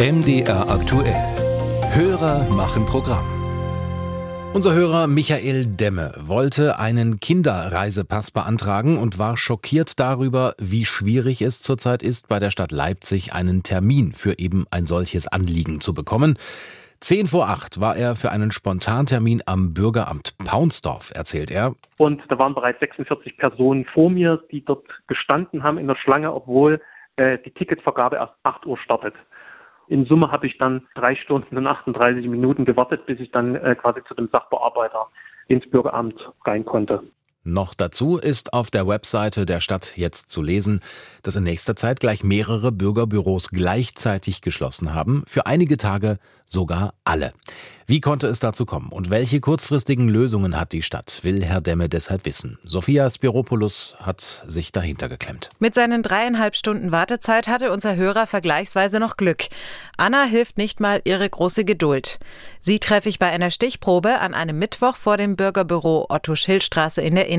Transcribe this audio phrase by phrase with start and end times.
[0.00, 1.12] MDR aktuell.
[1.90, 3.24] Hörer machen Programm.
[4.54, 11.62] Unser Hörer Michael Demme wollte einen Kinderreisepass beantragen und war schockiert darüber, wie schwierig es
[11.62, 16.38] zurzeit ist, bei der Stadt Leipzig einen Termin für eben ein solches Anliegen zu bekommen.
[17.00, 21.74] Zehn vor acht war er für einen Spontantermin am Bürgeramt Paunsdorf, erzählt er.
[21.96, 26.32] Und da waren bereits 46 Personen vor mir, die dort gestanden haben in der Schlange,
[26.32, 26.80] obwohl
[27.16, 29.14] äh, die Ticketvergabe erst 8 Uhr startet.
[29.88, 33.74] In Summe habe ich dann drei Stunden und 38 Minuten gewartet, bis ich dann äh,
[33.74, 35.08] quasi zu dem Sachbearbeiter
[35.48, 37.02] ins Bürgeramt rein konnte.
[37.48, 40.80] Noch dazu ist auf der Webseite der Stadt jetzt zu lesen,
[41.22, 47.32] dass in nächster Zeit gleich mehrere Bürgerbüros gleichzeitig geschlossen haben, für einige Tage sogar alle.
[47.86, 51.88] Wie konnte es dazu kommen und welche kurzfristigen Lösungen hat die Stadt, will Herr Demme
[51.88, 52.58] deshalb wissen.
[52.62, 55.48] Sophia Spiropoulos hat sich dahinter geklemmt.
[55.58, 59.44] Mit seinen dreieinhalb Stunden Wartezeit hatte unser Hörer vergleichsweise noch Glück.
[59.96, 62.18] Anna hilft nicht mal ihre große Geduld.
[62.60, 67.14] Sie treffe ich bei einer Stichprobe an einem Mittwoch vor dem Bürgerbüro Otto Schildstraße in
[67.14, 67.37] der Innenstadt.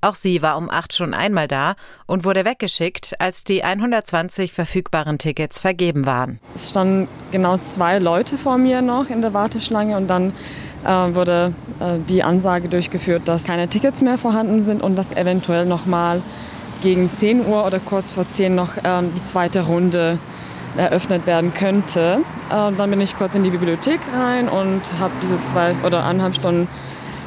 [0.00, 1.74] Auch sie war um acht schon einmal da
[2.06, 6.40] und wurde weggeschickt, als die 120 verfügbaren Tickets vergeben waren.
[6.54, 10.32] Es standen genau zwei Leute vor mir noch in der Warteschlange und dann
[10.84, 15.66] äh, wurde äh, die Ansage durchgeführt, dass keine Tickets mehr vorhanden sind und dass eventuell
[15.66, 16.22] noch mal
[16.82, 20.18] gegen 10 Uhr oder kurz vor 10 noch äh, die zweite Runde
[20.76, 22.20] eröffnet werden könnte.
[22.48, 26.36] Äh, dann bin ich kurz in die Bibliothek rein und habe diese zwei oder anderthalb
[26.36, 26.68] Stunden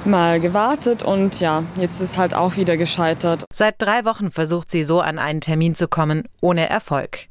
[0.06, 3.46] mal gewartet und ja, jetzt ist halt auch wieder gescheitert.
[3.52, 7.28] Seit drei Wochen versucht sie so an einen Termin zu kommen, ohne Erfolg.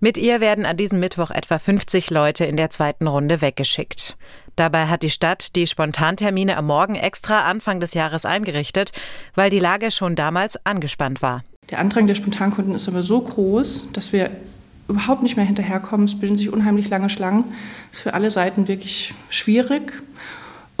[0.00, 4.16] Mit ihr werden an diesem Mittwoch etwa 50 Leute in der zweiten Runde weggeschickt.
[4.56, 8.92] Dabei hat die Stadt die Spontantermine am Morgen extra Anfang des Jahres eingerichtet,
[9.34, 11.44] weil die Lage schon damals angespannt war.
[11.70, 14.30] Der Andrang der Spontankunden ist aber so groß, dass wir
[14.88, 16.06] überhaupt nicht mehr hinterherkommen.
[16.06, 17.44] Es bilden sich unheimlich lange Schlangen.
[17.90, 19.92] Das ist für alle Seiten wirklich schwierig.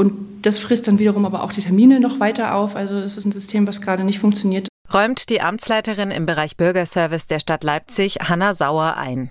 [0.00, 2.74] Und das frisst dann wiederum aber auch die Termine noch weiter auf.
[2.74, 4.66] Also es ist ein System, was gerade nicht funktioniert.
[4.94, 9.30] Räumt die Amtsleiterin im Bereich Bürgerservice der Stadt Leipzig, Hanna Sauer, ein.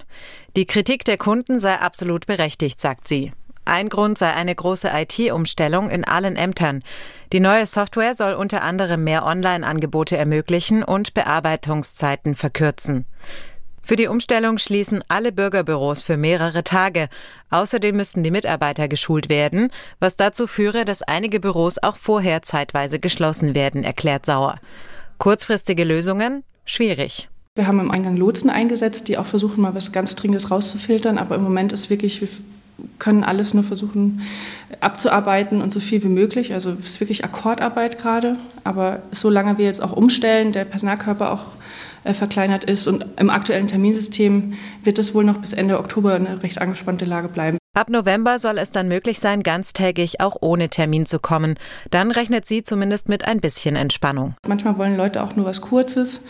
[0.56, 3.34] Die Kritik der Kunden sei absolut berechtigt, sagt sie.
[3.66, 6.84] Ein Grund sei eine große IT-Umstellung in allen Ämtern.
[7.34, 13.08] Die neue Software soll unter anderem mehr Online-Angebote ermöglichen und Bearbeitungszeiten verkürzen.
[13.90, 17.10] Für die Umstellung schließen alle Bürgerbüros für mehrere Tage.
[17.50, 23.00] Außerdem müssten die Mitarbeiter geschult werden, was dazu führe, dass einige Büros auch vorher zeitweise
[23.00, 24.60] geschlossen werden, erklärt Sauer.
[25.18, 26.44] Kurzfristige Lösungen?
[26.66, 27.30] Schwierig.
[27.56, 31.18] Wir haben im Eingang Lotsen eingesetzt, die auch versuchen, mal was ganz Dringendes rauszufiltern.
[31.18, 32.30] Aber im Moment ist wirklich, wir
[33.00, 34.22] können alles nur versuchen
[34.80, 36.54] abzuarbeiten und so viel wie möglich.
[36.54, 38.38] Also es ist wirklich Akkordarbeit gerade.
[38.64, 41.46] Aber solange wir jetzt auch umstellen, der Personalkörper auch
[42.04, 42.88] äh, verkleinert ist.
[42.88, 44.54] Und im aktuellen Terminsystem
[44.84, 47.58] wird es wohl noch bis Ende Oktober eine recht angespannte Lage bleiben.
[47.76, 51.56] Ab November soll es dann möglich sein, ganztägig auch ohne Termin zu kommen.
[51.92, 54.36] Dann rechnet sie zumindest mit ein bisschen Entspannung.
[54.48, 56.22] Manchmal wollen Leute auch nur was Kurzes.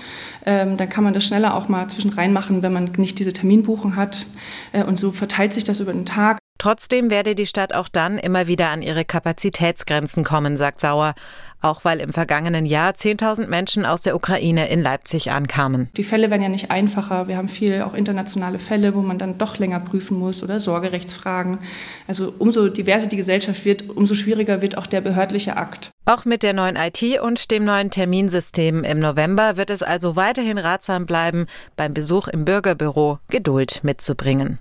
[0.46, 3.96] Ähm, dann kann man das schneller auch mal zwischen reinmachen, wenn man nicht diese Terminbuchung
[3.96, 4.26] hat.
[4.72, 6.39] Äh, und so verteilt sich das über den Tag.
[6.60, 11.16] Trotzdem werde die Stadt auch dann immer wieder an ihre Kapazitätsgrenzen kommen, sagt Sauer
[11.62, 15.90] auch weil im vergangenen Jahr 10.000 Menschen aus der Ukraine in Leipzig ankamen.
[15.98, 17.28] Die Fälle werden ja nicht einfacher.
[17.28, 21.60] Wir haben viele auch internationale Fälle, wo man dann doch länger prüfen muss oder Sorgerechtsfragen.
[22.08, 25.92] Also umso diverser die Gesellschaft wird, umso schwieriger wird auch der behördliche Akt.
[26.06, 30.58] Auch mit der neuen IT und dem neuen Terminsystem im November wird es also weiterhin
[30.58, 34.60] ratsam bleiben, beim Besuch im Bürgerbüro Geduld mitzubringen.